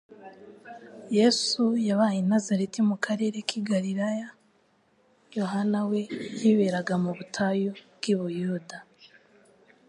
Yesu 1.17 1.63
yabaye 1.87 2.17
i 2.21 2.25
Nazareti 2.31 2.79
mu 2.89 2.95
karere 3.05 3.37
k'i 3.47 3.59
Galilaya; 3.71 4.27
Yohana 5.37 5.79
we 5.89 5.99
yiberaga 6.41 6.93
mu 7.03 7.11
butayu 7.17 7.69
bw'i 7.95 8.13
Buyuda. 8.19 8.77